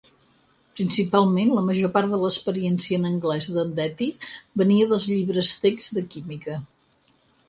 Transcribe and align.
Principalment, 0.77 1.49
la 1.57 1.63
major 1.65 1.91
part 1.97 2.13
de 2.15 2.19
l'experiència 2.23 2.99
en 3.01 3.05
anglès 3.09 3.47
d'Ondetti 3.57 4.07
venia 4.63 4.87
dels 4.95 5.05
llibres 5.13 5.53
text 5.67 5.95
de 5.99 6.05
química. 6.15 6.57